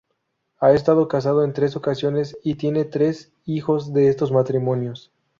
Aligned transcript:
Ha 0.57 0.71
estado 0.73 1.07
casado 1.07 1.43
en 1.43 1.53
tres 1.53 1.75
ocasiones 1.75 2.35
y 2.43 2.55
tiene 2.55 2.85
tres 2.85 3.33
hijos 3.45 3.93
de 3.93 4.07
estos 4.07 4.31
matrimonios. 4.31 5.11